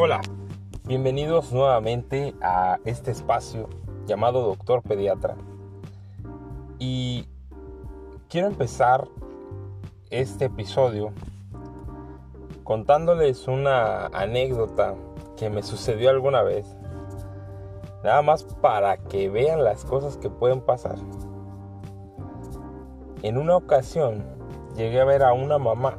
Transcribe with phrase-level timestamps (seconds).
[0.00, 0.20] Hola,
[0.84, 3.68] bienvenidos nuevamente a este espacio
[4.06, 5.34] llamado Doctor Pediatra.
[6.78, 7.26] Y
[8.28, 9.08] quiero empezar
[10.10, 11.10] este episodio
[12.62, 14.94] contándoles una anécdota
[15.36, 16.76] que me sucedió alguna vez.
[18.04, 20.94] Nada más para que vean las cosas que pueden pasar.
[23.24, 24.24] En una ocasión
[24.76, 25.98] llegué a ver a una mamá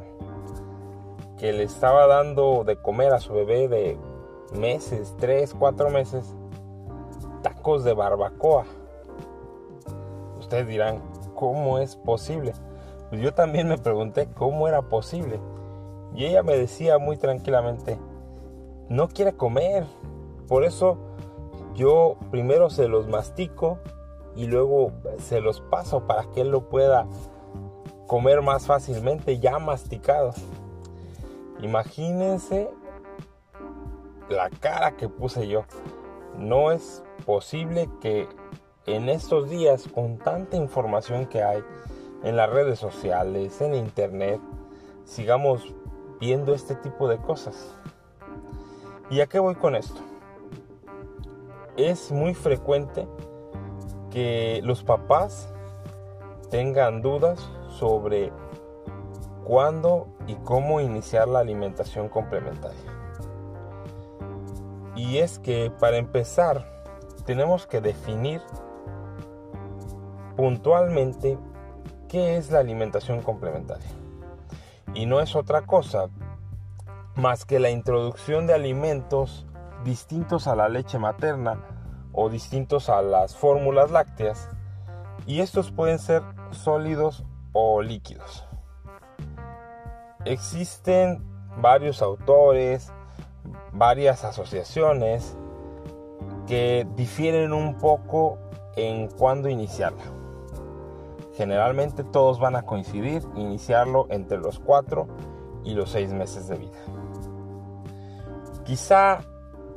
[1.40, 3.98] que le estaba dando de comer a su bebé de
[4.52, 6.36] meses, 3, 4 meses,
[7.42, 8.66] tacos de barbacoa.
[10.38, 11.00] Ustedes dirán,
[11.34, 12.52] ¿cómo es posible?
[13.08, 15.40] Pues yo también me pregunté cómo era posible.
[16.14, 17.98] Y ella me decía muy tranquilamente,
[18.90, 19.86] no quiere comer.
[20.46, 20.98] Por eso
[21.74, 23.78] yo primero se los mastico
[24.36, 27.06] y luego se los paso para que él lo pueda
[28.06, 30.36] comer más fácilmente ya masticados.
[31.62, 32.70] Imagínense
[34.28, 35.64] la cara que puse yo.
[36.36, 38.28] No es posible que
[38.86, 41.62] en estos días, con tanta información que hay
[42.22, 44.40] en las redes sociales, en internet,
[45.04, 45.74] sigamos
[46.18, 47.76] viendo este tipo de cosas.
[49.10, 50.00] ¿Y a qué voy con esto?
[51.76, 53.06] Es muy frecuente
[54.10, 55.52] que los papás
[56.50, 58.32] tengan dudas sobre
[59.44, 62.78] cuándo y cómo iniciar la alimentación complementaria.
[64.94, 66.64] Y es que para empezar
[67.26, 68.40] tenemos que definir
[70.36, 71.36] puntualmente
[72.08, 73.88] qué es la alimentación complementaria.
[74.94, 76.08] Y no es otra cosa
[77.16, 79.46] más que la introducción de alimentos
[79.84, 81.60] distintos a la leche materna
[82.12, 84.48] o distintos a las fórmulas lácteas
[85.26, 88.49] y estos pueden ser sólidos o líquidos.
[90.24, 91.24] Existen
[91.60, 92.92] varios autores,
[93.72, 95.36] varias asociaciones
[96.46, 98.38] que difieren un poco
[98.76, 100.02] en cuándo iniciarla.
[101.34, 105.06] Generalmente todos van a coincidir iniciarlo entre los 4
[105.64, 106.78] y los 6 meses de vida.
[108.64, 109.20] Quizá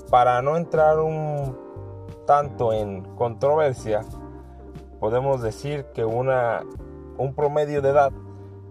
[0.10, 1.58] para no entrar un
[2.28, 4.02] tanto en controversia,
[5.00, 6.64] podemos decir que una,
[7.18, 8.12] un promedio de edad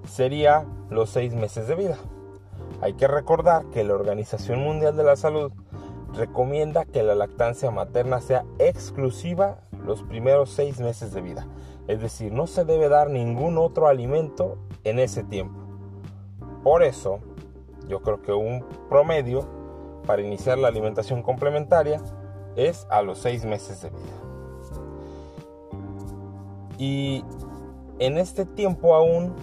[0.07, 1.97] sería los seis meses de vida.
[2.81, 5.53] Hay que recordar que la Organización Mundial de la Salud
[6.15, 11.47] recomienda que la lactancia materna sea exclusiva los primeros seis meses de vida.
[11.89, 15.59] Es decir, no se debe dar ningún otro alimento en ese tiempo.
[16.63, 17.21] Por eso,
[17.89, 19.49] yo creo que un promedio
[20.07, 22.01] para iniciar la alimentación complementaria
[22.57, 24.23] es a los seis meses de vida.
[26.79, 27.25] Y
[27.99, 29.35] en este tiempo aún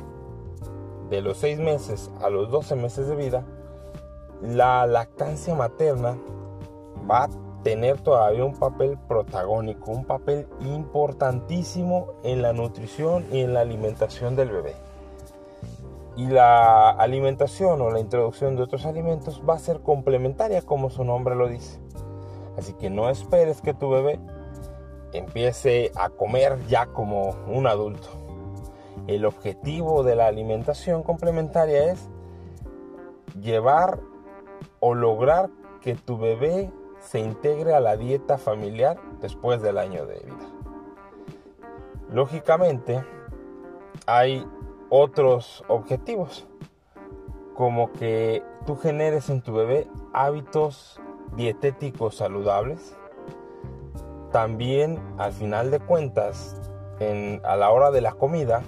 [1.09, 3.44] de los 6 meses a los 12 meses de vida,
[4.42, 6.18] la lactancia materna
[7.09, 7.30] va a
[7.64, 14.36] tener todavía un papel protagónico, un papel importantísimo en la nutrición y en la alimentación
[14.36, 14.75] del bebé.
[16.16, 21.03] Y la alimentación o la introducción de otros alimentos va a ser complementaria como su
[21.03, 21.80] nombre lo dice.
[22.58, 24.20] Así que no esperes que tu bebé
[25.14, 28.09] empiece a comer ya como un adulto.
[29.07, 32.09] El objetivo de la alimentación complementaria es
[33.39, 33.99] llevar
[34.79, 35.49] o lograr
[35.81, 40.49] que tu bebé se integre a la dieta familiar después del año de vida.
[42.11, 43.03] Lógicamente,
[44.05, 44.45] hay
[44.89, 46.47] otros objetivos,
[47.53, 50.99] como que tú generes en tu bebé hábitos
[51.35, 52.97] dietéticos saludables.
[54.31, 56.59] También, al final de cuentas,
[57.43, 58.61] a la hora de la comida,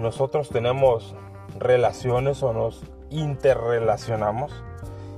[0.00, 1.14] nosotros tenemos
[1.58, 4.64] relaciones o nos interrelacionamos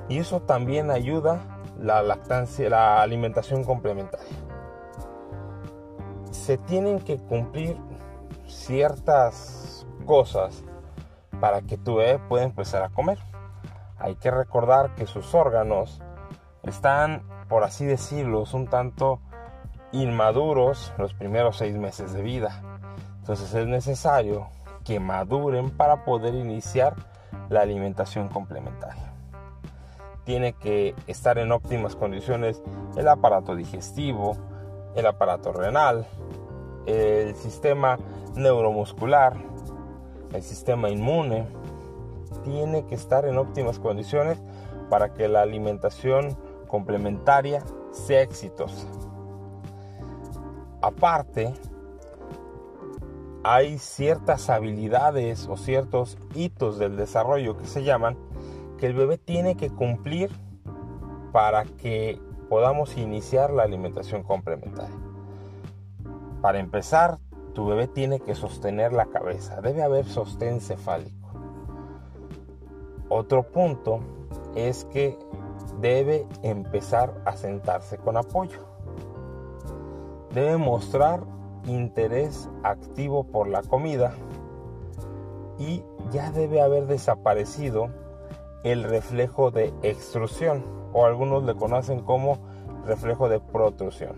[0.08, 1.40] y eso también ayuda
[1.78, 4.36] la lactancia, la alimentación complementaria.
[6.30, 7.76] Se tienen que cumplir
[8.46, 10.64] ciertas cosas
[11.40, 13.18] para que tu bebé pueda empezar a comer.
[13.98, 16.00] Hay que recordar que sus órganos
[16.62, 19.20] están, por así decirlo, un tanto
[19.92, 22.62] inmaduros los primeros seis meses de vida.
[23.20, 24.48] Entonces es necesario
[24.84, 26.94] que maduren para poder iniciar
[27.48, 29.12] la alimentación complementaria.
[30.24, 32.62] Tiene que estar en óptimas condiciones
[32.96, 34.36] el aparato digestivo,
[34.94, 36.06] el aparato renal,
[36.86, 37.98] el sistema
[38.34, 39.34] neuromuscular,
[40.32, 41.46] el sistema inmune.
[42.44, 44.38] Tiene que estar en óptimas condiciones
[44.90, 46.36] para que la alimentación
[46.68, 48.86] complementaria sea exitosa.
[50.80, 51.54] Aparte,
[53.44, 58.16] hay ciertas habilidades o ciertos hitos del desarrollo que se llaman
[58.78, 60.30] que el bebé tiene que cumplir
[61.32, 64.96] para que podamos iniciar la alimentación complementaria.
[66.40, 67.18] Para empezar,
[67.54, 71.28] tu bebé tiene que sostener la cabeza, debe haber sostén cefálico.
[73.08, 74.00] Otro punto
[74.54, 75.18] es que
[75.80, 78.58] debe empezar a sentarse con apoyo.
[80.32, 81.20] Debe mostrar
[81.66, 84.14] interés activo por la comida
[85.58, 87.88] y ya debe haber desaparecido
[88.64, 92.38] el reflejo de extrusión o algunos le conocen como
[92.86, 94.16] reflejo de protrusión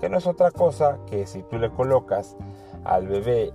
[0.00, 2.36] que no es otra cosa que si tú le colocas
[2.84, 3.52] al bebé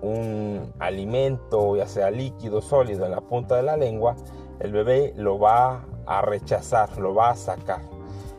[0.00, 4.16] un alimento ya sea líquido sólido en la punta de la lengua
[4.60, 7.80] el bebé lo va a rechazar lo va a sacar.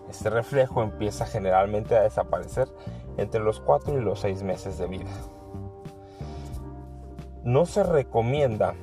[0.10, 2.68] Este reflejo empieza generalmente a desaparecer
[3.18, 5.10] entre los 4 y los 6 meses de vida
[7.44, 8.76] no se recomienda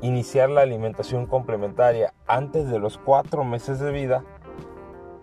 [0.00, 4.24] iniciar la alimentación complementaria antes de los 4 meses de vida,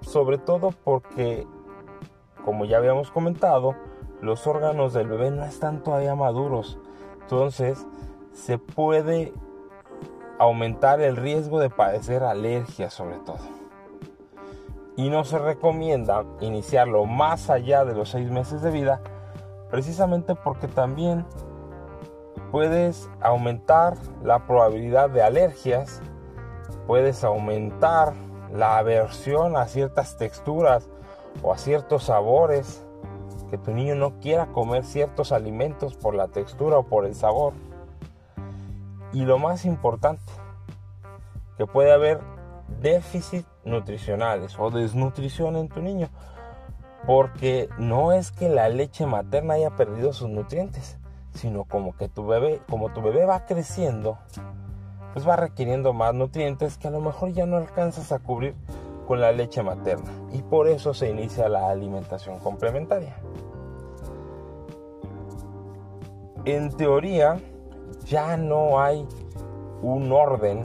[0.02, 1.48] sobre todo porque,
[2.46, 3.76] como ya habíamos comentado,
[4.22, 6.80] los órganos del bebé no están todavía maduros.
[7.22, 7.86] Entonces,
[8.32, 9.34] se puede
[10.40, 13.63] aumentar el riesgo de padecer alergias sobre todo.
[14.96, 19.02] Y no se recomienda iniciarlo más allá de los 6 meses de vida,
[19.72, 21.26] precisamente porque también
[22.52, 26.00] puedes aumentar la probabilidad de alergias,
[26.86, 28.14] puedes aumentar
[28.54, 30.88] la aversión a ciertas texturas
[31.42, 32.86] o a ciertos sabores,
[33.50, 37.54] que tu niño no quiera comer ciertos alimentos por la textura o por el sabor.
[39.12, 40.32] Y lo más importante,
[41.58, 42.20] que puede haber
[42.80, 46.10] déficit nutricionales o desnutrición en tu niño,
[47.06, 50.98] porque no es que la leche materna haya perdido sus nutrientes,
[51.34, 54.18] sino como que tu bebé, como tu bebé va creciendo,
[55.14, 58.56] pues va requiriendo más nutrientes que a lo mejor ya no alcanzas a cubrir
[59.08, 63.16] con la leche materna y por eso se inicia la alimentación complementaria.
[66.46, 67.40] En teoría
[68.06, 69.08] ya no hay
[69.82, 70.64] un orden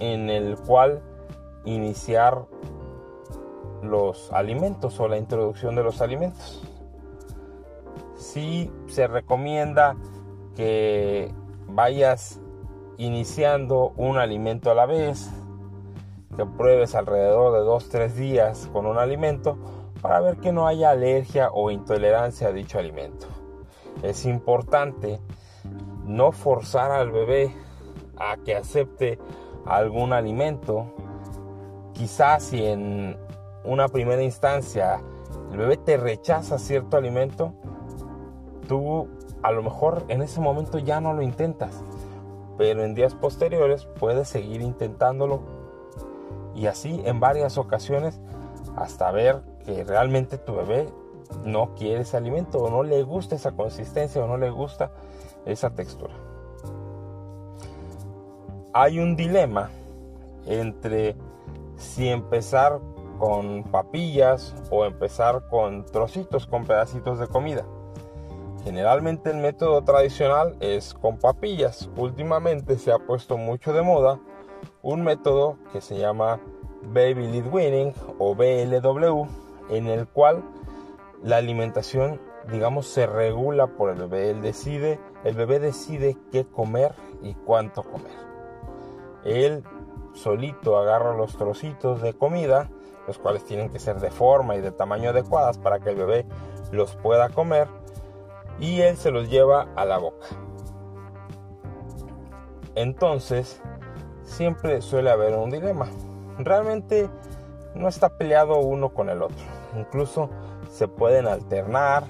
[0.00, 1.02] en el cual
[1.64, 2.46] iniciar
[3.82, 6.62] los alimentos o la introducción de los alimentos
[8.24, 9.96] sí se recomienda
[10.56, 11.32] que
[11.68, 12.40] vayas
[12.96, 15.30] iniciando un alimento a la vez,
[16.36, 19.58] que pruebes alrededor de 2-3 días con un alimento
[20.00, 23.26] para ver que no haya alergia o intolerancia a dicho alimento.
[24.02, 25.20] Es importante
[26.04, 27.54] no forzar al bebé
[28.16, 29.18] a que acepte
[29.64, 30.86] algún alimento.
[31.94, 33.16] Quizás si en
[33.64, 35.00] una primera instancia
[35.50, 37.54] el bebé te rechaza cierto alimento,
[38.68, 39.08] tú
[39.42, 41.82] a lo mejor en ese momento ya no lo intentas,
[42.58, 45.42] pero en días posteriores puedes seguir intentándolo
[46.54, 48.20] y así en varias ocasiones
[48.76, 50.88] hasta ver que realmente tu bebé
[51.44, 54.90] no quiere ese alimento o no le gusta esa consistencia o no le gusta
[55.46, 56.14] esa textura.
[58.72, 59.70] Hay un dilema
[60.46, 61.16] entre
[61.84, 62.80] si empezar
[63.18, 67.64] con papillas o empezar con trocitos, con pedacitos de comida.
[68.64, 71.90] Generalmente el método tradicional es con papillas.
[71.96, 74.18] Últimamente se ha puesto mucho de moda
[74.82, 76.40] un método que se llama
[76.82, 79.26] Baby Lead Winning o BLW,
[79.70, 80.42] en el cual
[81.22, 82.20] la alimentación,
[82.50, 84.34] digamos, se regula por el bebé.
[84.34, 88.12] Decide, el bebé decide qué comer y cuánto comer.
[90.14, 92.70] Solito agarra los trocitos de comida,
[93.06, 96.26] los cuales tienen que ser de forma y de tamaño adecuadas para que el bebé
[96.72, 97.68] los pueda comer
[98.58, 100.26] y él se los lleva a la boca.
[102.74, 103.60] Entonces,
[104.22, 105.86] siempre suele haber un dilema.
[106.38, 107.08] Realmente
[107.74, 109.44] no está peleado uno con el otro.
[109.76, 110.30] Incluso
[110.70, 112.04] se pueden alternar.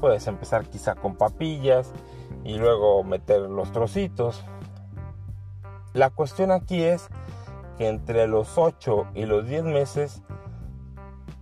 [0.00, 1.92] Puedes empezar quizá con papillas
[2.44, 4.44] y luego meter los trocitos.
[5.92, 7.08] La cuestión aquí es
[7.76, 10.22] que entre los 8 y los 10 meses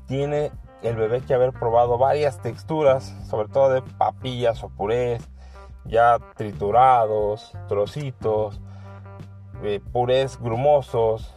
[0.07, 5.23] tiene el bebé que haber probado varias texturas, sobre todo de papillas o purés,
[5.87, 8.61] ya triturados, trocitos,
[9.63, 11.35] eh, purés grumosos,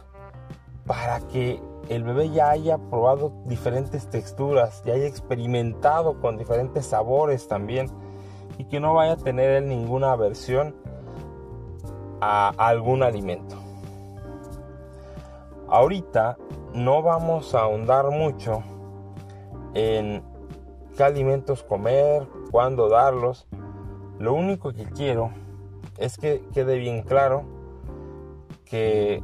[0.86, 7.48] para que el bebé ya haya probado diferentes texturas, ya haya experimentado con diferentes sabores
[7.48, 7.88] también
[8.58, 10.76] y que no vaya a tener ninguna aversión
[12.20, 13.67] a algún alimento.
[15.70, 16.38] Ahorita
[16.72, 18.62] no vamos a ahondar mucho
[19.74, 20.22] en
[20.96, 23.46] qué alimentos comer, cuándo darlos.
[24.18, 25.30] Lo único que quiero
[25.98, 27.44] es que quede bien claro
[28.64, 29.22] que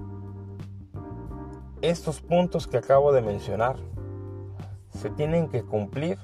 [1.80, 3.76] estos puntos que acabo de mencionar
[4.90, 6.18] se tienen que cumplir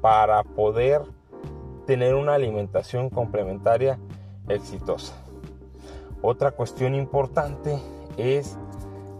[0.00, 1.02] para poder
[1.86, 3.98] tener una alimentación complementaria
[4.48, 5.14] exitosa.
[6.22, 7.78] Otra cuestión importante
[8.16, 8.58] es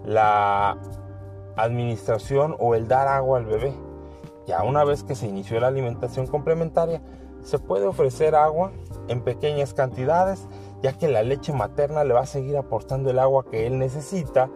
[0.09, 0.79] la
[1.57, 3.75] administración o el dar agua al bebé.
[4.47, 7.03] Ya una vez que se inició la alimentación complementaria,
[7.43, 8.73] se puede ofrecer agua
[9.09, 10.49] en pequeñas cantidades,
[10.83, 14.49] ya que la leche materna le va a seguir aportando el agua que él necesita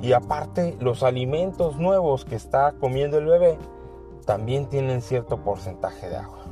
[0.00, 3.58] y aparte los alimentos nuevos que está comiendo el bebé
[4.26, 6.44] también tienen cierto porcentaje de agua.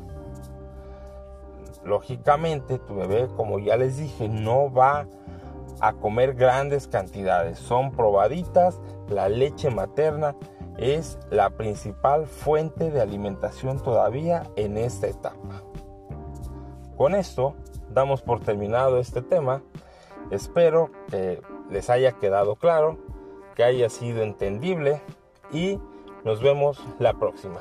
[1.84, 5.06] Lógicamente tu bebé, como ya les dije, no va
[5.80, 7.58] a comer grandes cantidades.
[7.58, 8.80] Son probaditas.
[9.08, 10.36] La leche materna
[10.78, 15.62] es la principal fuente de alimentación todavía en esta etapa.
[16.96, 17.54] Con esto
[17.90, 19.62] damos por terminado este tema.
[20.30, 21.40] Espero que
[21.70, 22.98] les haya quedado claro,
[23.54, 25.00] que haya sido entendible
[25.52, 25.78] y
[26.24, 27.60] nos vemos la próxima.